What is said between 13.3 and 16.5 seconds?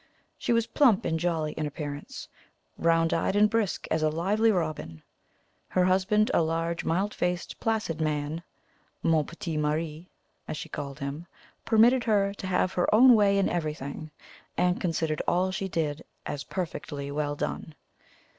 in everything, and considered all she did as